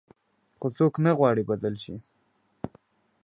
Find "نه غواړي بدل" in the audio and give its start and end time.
1.05-1.73